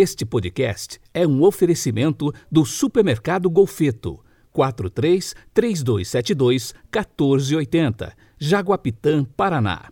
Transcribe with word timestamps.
Este 0.00 0.24
podcast 0.24 1.00
é 1.12 1.26
um 1.26 1.42
oferecimento 1.42 2.32
do 2.48 2.64
Supermercado 2.64 3.50
Golfeto. 3.50 4.24
43 4.52 5.34
3272 5.52 6.72
1480, 6.84 8.16
Jaguapitã, 8.38 9.24
Paraná. 9.24 9.90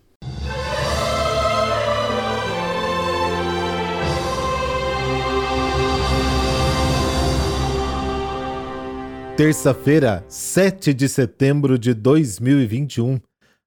Terça-feira, 9.37 10.25
7 10.29 10.95
de 10.95 11.09
setembro 11.09 11.77
de 11.77 11.93
2021. 11.93 13.19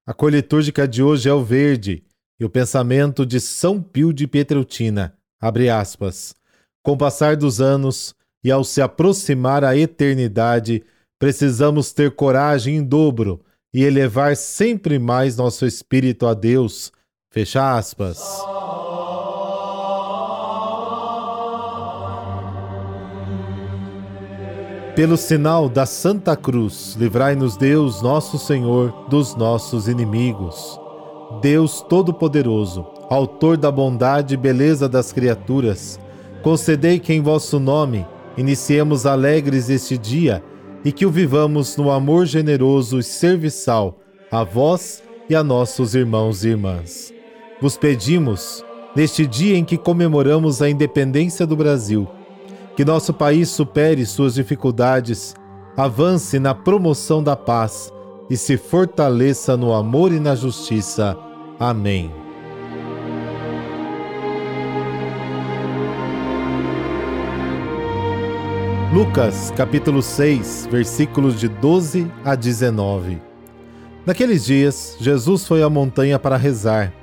A 0.06 0.14
cor 0.14 0.32
litúrgica 0.32 0.88
de 0.88 1.02
hoje 1.02 1.28
é 1.28 1.34
o 1.34 1.44
verde 1.44 2.02
e 2.40 2.46
o 2.46 2.48
pensamento 2.48 3.26
de 3.26 3.38
São 3.38 3.82
Pio 3.82 4.10
de 4.10 4.26
Pietreutina. 4.26 5.19
Abre 5.40 5.70
aspas. 5.70 6.34
Com 6.82 6.92
o 6.92 6.96
passar 6.96 7.36
dos 7.36 7.60
anos 7.60 8.14
e 8.44 8.50
ao 8.50 8.62
se 8.62 8.82
aproximar 8.82 9.64
a 9.64 9.76
eternidade, 9.76 10.82
precisamos 11.18 11.92
ter 11.92 12.10
coragem 12.14 12.76
em 12.76 12.82
dobro 12.82 13.40
e 13.72 13.84
elevar 13.84 14.36
sempre 14.36 14.98
mais 14.98 15.36
nosso 15.36 15.64
espírito 15.64 16.26
a 16.26 16.34
Deus. 16.34 16.92
Fecha 17.30 17.76
aspas. 17.76 18.18
Pelo 24.96 25.16
sinal 25.16 25.68
da 25.68 25.86
Santa 25.86 26.36
Cruz, 26.36 26.94
livrai-nos 26.98 27.56
Deus, 27.56 28.02
nosso 28.02 28.36
Senhor, 28.38 29.08
dos 29.08 29.34
nossos 29.34 29.88
inimigos. 29.88 30.78
Deus 31.40 31.80
Todo-Poderoso, 31.80 32.86
Autor 33.08 33.56
da 33.56 33.70
bondade 33.70 34.34
e 34.34 34.36
beleza 34.36 34.88
das 34.88 35.12
criaturas, 35.12 35.98
concedei 36.42 36.98
que 36.98 37.12
em 37.12 37.20
vosso 37.20 37.58
nome 37.58 38.06
iniciemos 38.36 39.06
alegres 39.06 39.68
este 39.68 39.96
dia 39.96 40.42
e 40.84 40.92
que 40.92 41.06
o 41.06 41.10
vivamos 41.10 41.76
no 41.76 41.90
amor 41.90 42.26
generoso 42.26 42.98
e 42.98 43.02
serviçal 43.02 43.98
a 44.30 44.44
vós 44.44 45.02
e 45.28 45.34
a 45.34 45.42
nossos 45.42 45.94
irmãos 45.94 46.44
e 46.44 46.50
irmãs. 46.50 47.12
Vos 47.60 47.76
pedimos, 47.76 48.64
neste 48.94 49.26
dia 49.26 49.56
em 49.56 49.64
que 49.64 49.76
comemoramos 49.76 50.62
a 50.62 50.70
independência 50.70 51.46
do 51.46 51.56
Brasil, 51.56 52.08
que 52.76 52.84
nosso 52.84 53.12
país 53.12 53.48
supere 53.48 54.06
suas 54.06 54.34
dificuldades, 54.34 55.34
avance 55.76 56.38
na 56.38 56.54
promoção 56.54 57.22
da 57.22 57.36
paz 57.36 57.92
e 58.30 58.36
se 58.36 58.56
fortaleça 58.56 59.56
no 59.56 59.72
amor 59.72 60.12
e 60.12 60.20
na 60.20 60.36
justiça. 60.36 61.18
Amém. 61.60 62.10
Lucas, 68.94 69.52
capítulo 69.54 70.00
6, 70.00 70.68
versículos 70.70 71.38
de 71.38 71.48
12 71.48 72.10
a 72.24 72.34
19. 72.34 73.20
Naqueles 74.06 74.46
dias, 74.46 74.96
Jesus 74.98 75.46
foi 75.46 75.62
à 75.62 75.68
montanha 75.68 76.18
para 76.18 76.38
rezar 76.38 76.94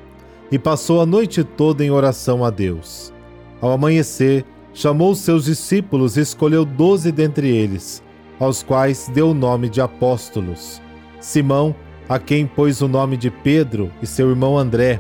e 0.51 0.57
passou 0.57 1.01
a 1.01 1.05
noite 1.05 1.43
toda 1.43 1.85
em 1.85 1.91
oração 1.91 2.43
a 2.43 2.49
Deus. 2.49 3.13
Ao 3.61 3.71
amanhecer, 3.71 4.43
chamou 4.73 5.13
seus 5.13 5.45
discípulos 5.45 6.17
e 6.17 6.21
escolheu 6.21 6.65
doze 6.65 7.11
dentre 7.11 7.47
eles, 7.47 8.03
aos 8.39 8.63
quais 8.63 9.07
deu 9.13 9.29
o 9.29 9.35
nome 9.35 9.69
de 9.69 9.81
apóstolos: 9.81 10.81
Simão, 11.19 11.75
a 12.09 12.17
quem 12.17 12.47
pôs 12.47 12.81
o 12.81 12.87
nome 12.87 13.17
de 13.17 13.29
Pedro 13.29 13.91
e 14.01 14.07
seu 14.07 14.29
irmão 14.29 14.57
André, 14.57 14.99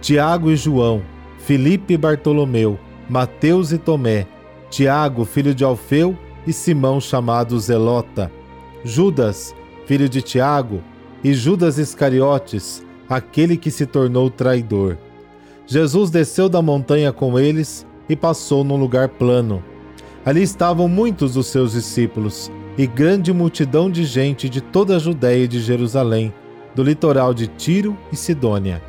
Tiago 0.00 0.50
e 0.50 0.56
João, 0.56 1.02
Filipe 1.38 1.94
e 1.94 1.96
Bartolomeu, 1.96 2.78
Mateus 3.08 3.72
e 3.72 3.78
Tomé, 3.78 4.26
Tiago, 4.70 5.24
filho 5.24 5.54
de 5.54 5.62
Alfeu, 5.62 6.16
e 6.46 6.52
Simão, 6.52 7.00
chamado 7.00 7.58
Zelota, 7.58 8.30
Judas, 8.84 9.54
filho 9.86 10.08
de 10.08 10.20
Tiago, 10.20 10.82
e 11.22 11.32
Judas 11.32 11.78
Iscariotes, 11.78 12.84
aquele 13.08 13.56
que 13.56 13.70
se 13.70 13.86
tornou 13.86 14.28
traidor. 14.28 14.98
Jesus 15.66 16.10
desceu 16.10 16.48
da 16.48 16.60
montanha 16.60 17.12
com 17.12 17.38
eles 17.38 17.86
e 18.08 18.14
passou 18.14 18.62
num 18.62 18.76
lugar 18.76 19.08
plano. 19.08 19.64
Ali 20.24 20.42
estavam 20.42 20.88
muitos 20.88 21.34
dos 21.34 21.46
seus 21.46 21.72
discípulos 21.72 22.50
e 22.76 22.86
grande 22.86 23.32
multidão 23.32 23.90
de 23.90 24.04
gente 24.04 24.48
de 24.48 24.60
toda 24.60 24.96
a 24.96 24.98
Judéia 24.98 25.44
e 25.44 25.48
de 25.48 25.60
Jerusalém, 25.60 26.32
do 26.74 26.82
litoral 26.82 27.32
de 27.32 27.46
Tiro 27.46 27.96
e 28.12 28.16
Sidônia. 28.16 28.82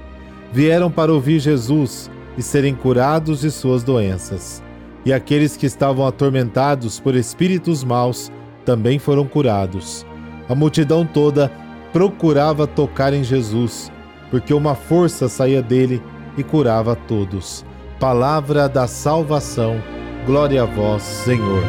Vieram 0.51 0.89
para 0.89 1.13
ouvir 1.13 1.39
Jesus 1.39 2.09
e 2.37 2.41
serem 2.41 2.73
curados 2.73 3.41
de 3.41 3.51
suas 3.51 3.83
doenças. 3.83 4.63
E 5.05 5.13
aqueles 5.13 5.55
que 5.55 5.65
estavam 5.65 6.05
atormentados 6.07 6.99
por 6.99 7.15
espíritos 7.15 7.83
maus 7.83 8.31
também 8.65 8.97
foram 8.97 9.25
curados. 9.27 10.05
A 10.49 10.55
multidão 10.55 11.05
toda 11.05 11.51
procurava 11.93 12.65
tocar 12.65 13.13
em 13.13 13.23
Jesus, 13.23 13.91
porque 14.31 14.53
uma 14.53 14.73
força 14.73 15.29
saía 15.29 15.61
dele 15.61 16.01
e 16.37 16.43
curava 16.43 16.95
todos. 16.95 17.63
Palavra 17.99 18.67
da 18.67 18.87
salvação. 18.87 19.81
Glória 20.25 20.63
a 20.63 20.65
vós, 20.65 21.03
Senhor. 21.03 21.63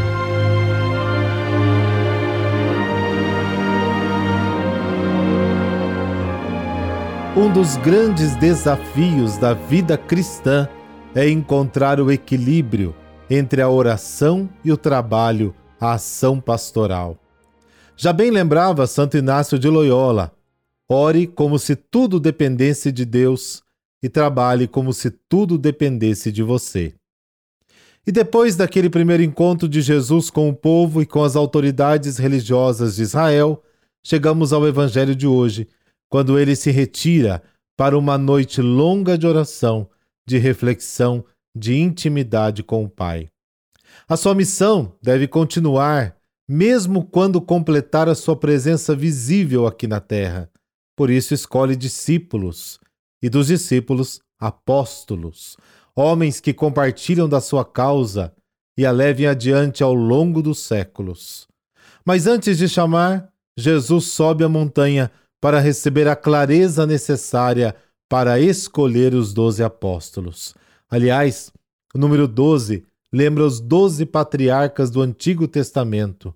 Um 7.38 7.52
dos 7.52 7.76
grandes 7.76 8.34
desafios 8.36 9.36
da 9.36 9.52
vida 9.52 9.98
cristã 9.98 10.66
é 11.14 11.28
encontrar 11.28 12.00
o 12.00 12.10
equilíbrio 12.10 12.96
entre 13.28 13.60
a 13.60 13.68
oração 13.68 14.48
e 14.64 14.72
o 14.72 14.76
trabalho, 14.76 15.54
a 15.78 15.92
ação 15.92 16.40
pastoral. 16.40 17.18
Já 17.94 18.10
bem 18.10 18.30
lembrava 18.30 18.86
Santo 18.86 19.18
Inácio 19.18 19.58
de 19.58 19.68
Loyola: 19.68 20.32
ore 20.88 21.26
como 21.26 21.58
se 21.58 21.76
tudo 21.76 22.18
dependesse 22.18 22.90
de 22.90 23.04
Deus 23.04 23.62
e 24.02 24.08
trabalhe 24.08 24.66
como 24.66 24.94
se 24.94 25.10
tudo 25.10 25.58
dependesse 25.58 26.32
de 26.32 26.42
você. 26.42 26.94
E 28.06 28.10
depois 28.10 28.56
daquele 28.56 28.88
primeiro 28.88 29.22
encontro 29.22 29.68
de 29.68 29.82
Jesus 29.82 30.30
com 30.30 30.48
o 30.48 30.54
povo 30.54 31.02
e 31.02 31.06
com 31.06 31.22
as 31.22 31.36
autoridades 31.36 32.16
religiosas 32.16 32.96
de 32.96 33.02
Israel, 33.02 33.62
chegamos 34.02 34.54
ao 34.54 34.66
Evangelho 34.66 35.14
de 35.14 35.26
hoje, 35.26 35.68
quando 36.08 36.38
ele 36.38 36.54
se 36.54 36.70
retira 36.70 37.42
para 37.76 37.96
uma 37.96 38.16
noite 38.16 38.62
longa 38.62 39.18
de 39.18 39.26
oração, 39.26 39.88
de 40.26 40.38
reflexão, 40.38 41.24
de 41.56 41.76
intimidade 41.76 42.62
com 42.62 42.84
o 42.84 42.88
Pai. 42.88 43.28
A 44.08 44.16
sua 44.16 44.34
missão 44.34 44.96
deve 45.02 45.26
continuar, 45.26 46.16
mesmo 46.48 47.04
quando 47.04 47.40
completar 47.40 48.08
a 48.08 48.14
sua 48.14 48.36
presença 48.36 48.94
visível 48.94 49.66
aqui 49.66 49.86
na 49.86 50.00
terra. 50.00 50.50
Por 50.96 51.10
isso, 51.10 51.34
escolhe 51.34 51.76
discípulos, 51.76 52.78
e 53.22 53.28
dos 53.28 53.48
discípulos, 53.48 54.20
apóstolos, 54.38 55.56
homens 55.94 56.40
que 56.40 56.52
compartilham 56.52 57.28
da 57.28 57.40
sua 57.40 57.64
causa 57.64 58.32
e 58.78 58.84
a 58.84 58.90
levem 58.90 59.26
adiante 59.26 59.82
ao 59.82 59.94
longo 59.94 60.42
dos 60.42 60.60
séculos. 60.60 61.48
Mas 62.04 62.26
antes 62.26 62.58
de 62.58 62.68
chamar, 62.68 63.32
Jesus 63.58 64.06
sobe 64.06 64.44
a 64.44 64.48
montanha 64.48 65.10
para 65.40 65.60
receber 65.60 66.08
a 66.08 66.16
clareza 66.16 66.86
necessária 66.86 67.74
para 68.08 68.40
escolher 68.40 69.14
os 69.14 69.32
doze 69.32 69.62
apóstolos. 69.62 70.54
Aliás, 70.88 71.52
o 71.94 71.98
número 71.98 72.28
12 72.28 72.84
lembra 73.12 73.44
os 73.44 73.60
doze 73.60 74.06
patriarcas 74.06 74.90
do 74.90 75.02
Antigo 75.02 75.48
Testamento. 75.48 76.34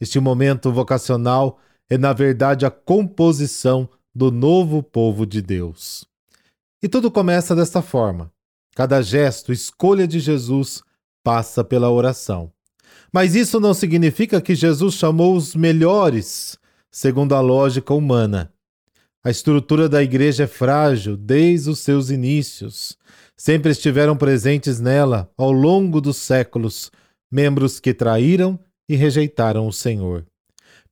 Este 0.00 0.20
momento 0.20 0.72
vocacional 0.72 1.58
é, 1.88 1.96
na 1.96 2.12
verdade, 2.12 2.66
a 2.66 2.70
composição 2.70 3.88
do 4.14 4.30
novo 4.30 4.82
povo 4.82 5.24
de 5.24 5.40
Deus. 5.40 6.06
E 6.82 6.88
tudo 6.88 7.10
começa 7.10 7.54
desta 7.54 7.80
forma. 7.80 8.30
Cada 8.74 9.00
gesto, 9.00 9.52
escolha 9.52 10.06
de 10.06 10.20
Jesus, 10.20 10.82
passa 11.22 11.64
pela 11.64 11.90
oração. 11.90 12.52
Mas 13.12 13.34
isso 13.34 13.58
não 13.58 13.72
significa 13.72 14.40
que 14.40 14.54
Jesus 14.54 14.94
chamou 14.94 15.34
os 15.34 15.54
melhores, 15.54 16.58
segundo 16.96 17.34
a 17.34 17.42
lógica 17.42 17.92
humana. 17.92 18.50
A 19.22 19.28
estrutura 19.28 19.86
da 19.86 20.02
igreja 20.02 20.44
é 20.44 20.46
frágil 20.46 21.14
desde 21.14 21.68
os 21.68 21.80
seus 21.80 22.08
inícios. 22.08 22.96
Sempre 23.36 23.70
estiveram 23.70 24.16
presentes 24.16 24.80
nela, 24.80 25.30
ao 25.36 25.52
longo 25.52 26.00
dos 26.00 26.16
séculos, 26.16 26.90
membros 27.30 27.78
que 27.78 27.92
traíram 27.92 28.58
e 28.88 28.96
rejeitaram 28.96 29.66
o 29.66 29.72
Senhor. 29.74 30.24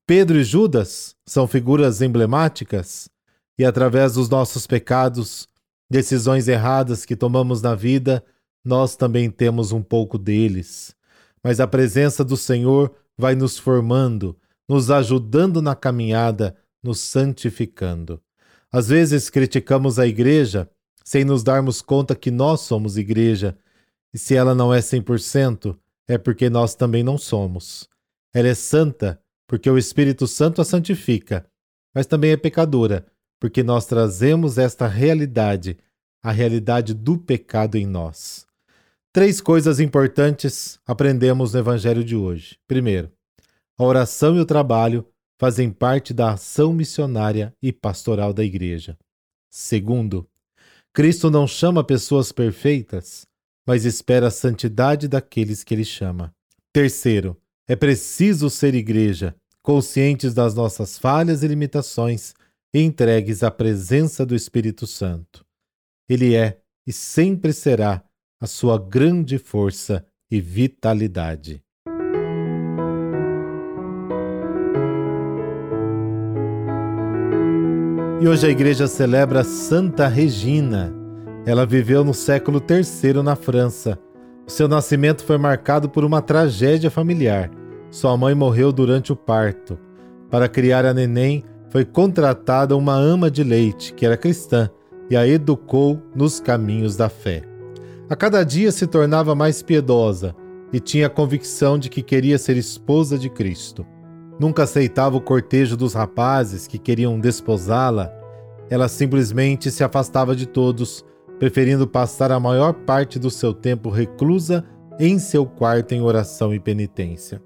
Pedro 0.06 0.38
e 0.38 0.44
Judas 0.44 1.16
são 1.24 1.48
figuras 1.48 2.02
emblemáticas, 2.02 3.08
e 3.58 3.64
através 3.64 4.12
dos 4.12 4.28
nossos 4.28 4.66
pecados, 4.66 5.48
decisões 5.90 6.48
erradas 6.48 7.06
que 7.06 7.16
tomamos 7.16 7.62
na 7.62 7.74
vida, 7.74 8.22
nós 8.62 8.94
também 8.94 9.30
temos 9.30 9.72
um 9.72 9.80
pouco 9.80 10.18
deles. 10.18 10.94
Mas 11.42 11.60
a 11.60 11.66
presença 11.66 12.22
do 12.22 12.36
Senhor 12.36 12.94
vai 13.16 13.34
nos 13.34 13.58
formando, 13.58 14.36
nos 14.68 14.90
ajudando 14.90 15.60
na 15.60 15.74
caminhada, 15.74 16.56
nos 16.82 17.00
santificando. 17.00 18.22
Às 18.72 18.88
vezes 18.88 19.30
criticamos 19.30 19.98
a 19.98 20.06
igreja 20.06 20.70
sem 21.04 21.24
nos 21.24 21.42
darmos 21.42 21.82
conta 21.82 22.14
que 22.14 22.30
nós 22.30 22.60
somos 22.62 22.96
igreja 22.96 23.58
E 24.12 24.18
se 24.18 24.34
ela 24.34 24.54
não 24.54 24.72
é 24.72 24.78
100%, 24.78 25.76
é 26.08 26.16
porque 26.16 26.48
nós 26.48 26.74
também 26.74 27.02
não 27.02 27.18
somos. 27.18 27.88
Ela 28.32 28.48
é 28.48 28.54
santa 28.54 29.20
porque 29.46 29.68
o 29.68 29.76
Espírito 29.76 30.26
Santo 30.26 30.62
a 30.62 30.64
santifica, 30.64 31.46
mas 31.94 32.06
também 32.06 32.30
é 32.30 32.36
pecadora 32.36 33.04
porque 33.44 33.62
nós 33.62 33.84
trazemos 33.84 34.56
esta 34.56 34.86
realidade, 34.86 35.76
a 36.22 36.32
realidade 36.32 36.94
do 36.94 37.18
pecado 37.18 37.76
em 37.76 37.86
nós. 37.86 38.46
Três 39.12 39.38
coisas 39.38 39.80
importantes 39.80 40.80
aprendemos 40.86 41.52
no 41.52 41.58
Evangelho 41.58 42.02
de 42.02 42.16
hoje. 42.16 42.58
Primeiro, 42.66 43.12
a 43.78 43.84
oração 43.84 44.36
e 44.36 44.40
o 44.40 44.46
trabalho 44.46 45.06
fazem 45.38 45.70
parte 45.70 46.14
da 46.14 46.32
ação 46.32 46.72
missionária 46.72 47.54
e 47.62 47.72
pastoral 47.72 48.32
da 48.32 48.44
Igreja. 48.44 48.96
Segundo, 49.50 50.28
Cristo 50.92 51.30
não 51.30 51.46
chama 51.46 51.82
pessoas 51.82 52.30
perfeitas, 52.30 53.26
mas 53.66 53.84
espera 53.84 54.28
a 54.28 54.30
santidade 54.30 55.08
daqueles 55.08 55.64
que 55.64 55.74
ele 55.74 55.84
chama. 55.84 56.32
Terceiro, 56.72 57.36
é 57.66 57.74
preciso 57.74 58.50
ser 58.50 58.74
igreja, 58.74 59.34
conscientes 59.62 60.34
das 60.34 60.54
nossas 60.54 60.98
falhas 60.98 61.42
e 61.42 61.48
limitações 61.48 62.34
e 62.74 62.80
entregues 62.80 63.42
à 63.42 63.50
presença 63.50 64.26
do 64.26 64.34
Espírito 64.34 64.86
Santo. 64.86 65.44
Ele 66.08 66.34
é 66.34 66.60
e 66.86 66.92
sempre 66.92 67.52
será 67.52 68.04
a 68.40 68.46
sua 68.46 68.78
grande 68.78 69.38
força 69.38 70.06
e 70.30 70.40
vitalidade. 70.40 71.62
E 78.24 78.26
hoje 78.26 78.46
a 78.46 78.48
igreja 78.48 78.86
celebra 78.86 79.44
Santa 79.44 80.08
Regina. 80.08 80.90
Ela 81.44 81.66
viveu 81.66 82.02
no 82.02 82.14
século 82.14 82.58
III 82.58 83.22
na 83.22 83.36
França. 83.36 83.98
O 84.46 84.50
seu 84.50 84.66
nascimento 84.66 85.22
foi 85.22 85.36
marcado 85.36 85.90
por 85.90 86.06
uma 86.06 86.22
tragédia 86.22 86.90
familiar. 86.90 87.50
Sua 87.90 88.16
mãe 88.16 88.34
morreu 88.34 88.72
durante 88.72 89.12
o 89.12 89.16
parto. 89.16 89.78
Para 90.30 90.48
criar 90.48 90.86
a 90.86 90.94
neném, 90.94 91.44
foi 91.68 91.84
contratada 91.84 92.74
uma 92.74 92.94
ama 92.94 93.30
de 93.30 93.44
leite, 93.44 93.92
que 93.92 94.06
era 94.06 94.16
cristã, 94.16 94.70
e 95.10 95.18
a 95.18 95.28
educou 95.28 96.00
nos 96.16 96.40
caminhos 96.40 96.96
da 96.96 97.10
fé. 97.10 97.42
A 98.08 98.16
cada 98.16 98.42
dia 98.42 98.72
se 98.72 98.86
tornava 98.86 99.34
mais 99.34 99.62
piedosa 99.62 100.34
e 100.72 100.80
tinha 100.80 101.08
a 101.08 101.10
convicção 101.10 101.78
de 101.78 101.90
que 101.90 102.00
queria 102.02 102.38
ser 102.38 102.56
esposa 102.56 103.18
de 103.18 103.28
Cristo. 103.28 103.84
Nunca 104.38 104.64
aceitava 104.64 105.16
o 105.16 105.20
cortejo 105.20 105.76
dos 105.76 105.94
rapazes 105.94 106.66
que 106.66 106.78
queriam 106.78 107.20
desposá-la. 107.20 108.12
Ela 108.68 108.88
simplesmente 108.88 109.70
se 109.70 109.84
afastava 109.84 110.34
de 110.34 110.46
todos, 110.46 111.04
preferindo 111.38 111.86
passar 111.86 112.32
a 112.32 112.40
maior 112.40 112.72
parte 112.72 113.18
do 113.18 113.30
seu 113.30 113.52
tempo 113.52 113.90
reclusa 113.90 114.64
em 114.98 115.18
seu 115.18 115.46
quarto 115.46 115.92
em 115.92 116.00
oração 116.00 116.54
e 116.54 116.60
penitência. 116.60 117.42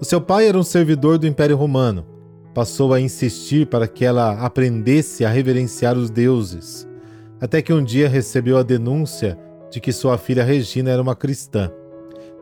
O 0.00 0.04
seu 0.04 0.20
pai 0.20 0.48
era 0.48 0.58
um 0.58 0.62
servidor 0.62 1.18
do 1.18 1.26
Império 1.26 1.56
Romano. 1.56 2.06
Passou 2.54 2.92
a 2.92 3.00
insistir 3.00 3.66
para 3.66 3.86
que 3.86 4.04
ela 4.04 4.44
aprendesse 4.44 5.24
a 5.24 5.28
reverenciar 5.28 5.96
os 5.96 6.10
deuses, 6.10 6.88
até 7.40 7.62
que 7.62 7.72
um 7.72 7.82
dia 7.82 8.08
recebeu 8.08 8.58
a 8.58 8.62
denúncia 8.62 9.38
de 9.70 9.80
que 9.80 9.92
sua 9.92 10.18
filha 10.18 10.42
Regina 10.44 10.90
era 10.90 11.02
uma 11.02 11.14
cristã. 11.14 11.70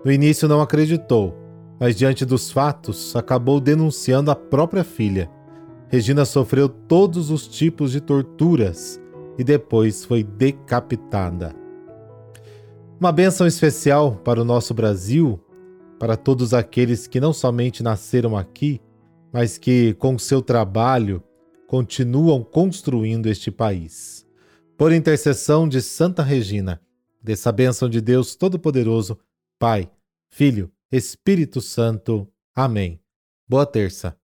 No 0.05 0.13
início 0.13 0.49
não 0.49 0.61
acreditou, 0.61 1.35
mas 1.79 1.97
diante 1.97 2.25
dos 2.25 2.51
fatos 2.51 3.15
acabou 3.15 3.61
denunciando 3.61 4.31
a 4.31 4.37
própria 4.37 4.83
filha. 4.83 5.31
Regina 5.89 6.25
sofreu 6.25 6.69
todos 6.69 7.31
os 7.31 7.47
tipos 7.47 7.93
de 7.93 8.01
torturas 8.01 9.01
e 9.39 9.45
depois 9.45 10.05
foi 10.05 10.23
decapitada. 10.25 11.55
Uma 12.99 13.13
bênção 13.13 13.47
especial 13.47 14.17
para 14.17 14.41
o 14.41 14.45
nosso 14.45 14.73
Brasil, 14.73 15.39
para 15.99 16.17
todos 16.17 16.55
aqueles 16.55 17.07
que 17.07 17.21
não 17.21 17.33
somente 17.33 17.83
nasceram 17.83 18.37
aqui, 18.37 18.81
mas 19.33 19.59
que, 19.59 19.95
com 19.95 20.19
seu 20.19 20.41
trabalho, 20.41 21.23
continuam 21.67 22.43
construindo 22.43 23.27
este 23.27 23.51
país. 23.51 24.27
Por 24.79 24.93
intercessão 24.93 25.69
de 25.69 25.83
Santa 25.83 26.23
Regina, 26.23 26.81
dessa 27.23 27.53
bênção 27.53 27.89
de 27.89 28.01
Deus 28.01 28.35
Todo-Poderoso, 28.35 29.19
Pai, 29.59 29.91
Filho 30.31 30.71
Espírito 30.91 31.61
Santo. 31.61 32.33
Amém. 32.55 33.03
Boa 33.49 33.67
terça. 33.67 34.17